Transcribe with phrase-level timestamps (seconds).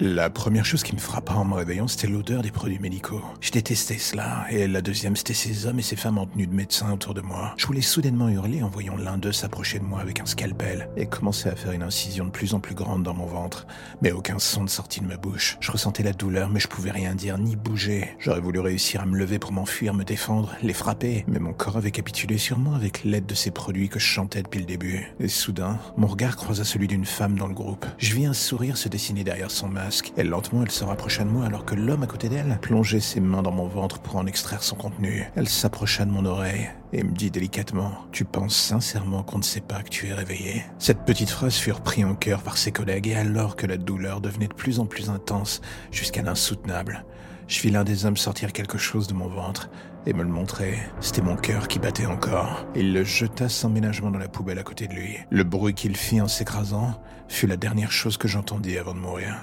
[0.00, 3.20] La première chose qui me frappa en me réveillant, c'était l'odeur des produits médicaux.
[3.40, 6.54] Je détestais cela, et la deuxième, c'était ces hommes et ces femmes en tenue de
[6.54, 7.52] médecin autour de moi.
[7.56, 11.06] Je voulais soudainement hurler en voyant l'un d'eux s'approcher de moi avec un scalpel et
[11.06, 13.66] commencer à faire une incision de plus en plus grande dans mon ventre,
[14.00, 15.56] mais aucun son ne sortit de ma bouche.
[15.58, 18.14] Je ressentais la douleur, mais je pouvais rien dire ni bouger.
[18.20, 21.76] J'aurais voulu réussir à me lever pour m'enfuir, me défendre, les frapper, mais mon corps
[21.76, 25.12] avait capitulé sur moi avec l'aide de ces produits que je chantais depuis le début.
[25.18, 27.84] Et soudain, mon regard croisa celui d'une femme dans le groupe.
[27.98, 31.28] Je vis un sourire se dessiner derrière son masque et lentement elle se rapprocha de
[31.28, 34.26] moi alors que l'homme à côté d'elle plongeait ses mains dans mon ventre pour en
[34.26, 35.24] extraire son contenu.
[35.36, 39.60] Elle s'approcha de mon oreille et me dit délicatement Tu penses sincèrement qu'on ne sait
[39.60, 40.64] pas que tu es réveillé?
[40.78, 44.20] Cette petite phrase fut reprise en cœur par ses collègues et alors que la douleur
[44.20, 47.04] devenait de plus en plus intense jusqu'à l'insoutenable,
[47.48, 49.70] je vis l'un des hommes sortir quelque chose de mon ventre
[50.04, 50.78] et me le montrer.
[51.00, 52.66] C'était mon cœur qui battait encore.
[52.76, 55.16] Il le jeta sans ménagement dans la poubelle à côté de lui.
[55.30, 59.34] Le bruit qu'il fit en s'écrasant fut la dernière chose que j'entendis avant de mourir.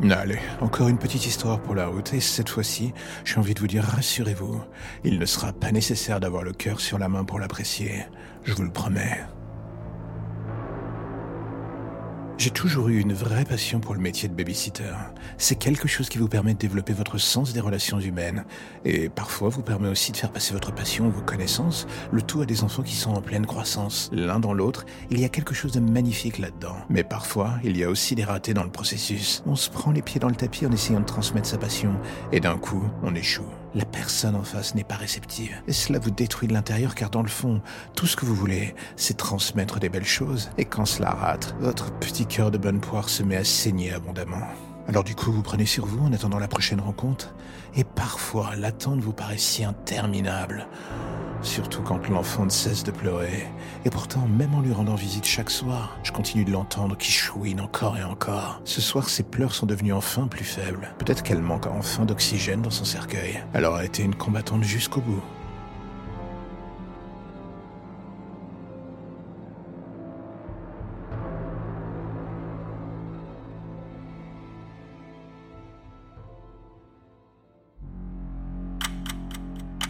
[0.00, 2.92] Allez, encore une petite histoire pour la route, et cette fois-ci,
[3.24, 4.62] j'ai envie de vous dire, rassurez-vous,
[5.02, 8.06] il ne sera pas nécessaire d'avoir le cœur sur la main pour l'apprécier,
[8.44, 9.20] je vous le promets.
[12.38, 14.92] J'ai toujours eu une vraie passion pour le métier de babysitter.
[15.38, 18.44] C'est quelque chose qui vous permet de développer votre sens des relations humaines
[18.84, 22.46] et parfois vous permet aussi de faire passer votre passion, vos connaissances, le tout à
[22.46, 24.08] des enfants qui sont en pleine croissance.
[24.12, 26.76] L'un dans l'autre, il y a quelque chose de magnifique là-dedans.
[26.88, 29.42] Mais parfois, il y a aussi des ratés dans le processus.
[29.44, 31.90] On se prend les pieds dans le tapis en essayant de transmettre sa passion
[32.30, 33.50] et d'un coup, on échoue.
[33.78, 35.54] La personne en face n'est pas réceptive.
[35.68, 37.62] Et cela vous détruit de l'intérieur car dans le fond,
[37.94, 40.50] tout ce que vous voulez, c'est transmettre des belles choses.
[40.58, 44.42] Et quand cela rate, votre petit cœur de bonne poire se met à saigner abondamment.
[44.88, 47.36] Alors du coup, vous prenez sur vous en attendant la prochaine rencontre.
[47.76, 50.66] Et parfois, l'attente vous paraît si interminable
[51.42, 53.46] surtout quand l'enfant ne cesse de pleurer.
[53.84, 57.60] Et pourtant, même en lui rendant visite chaque soir, je continue de l'entendre qui chouine
[57.60, 58.60] encore et encore.
[58.64, 60.94] Ce soir, ses pleurs sont devenus enfin plus faibles.
[60.98, 63.42] Peut-être qu'elle manque enfin d'oxygène dans son cercueil.
[63.52, 65.22] Elle aura été une combattante jusqu'au bout.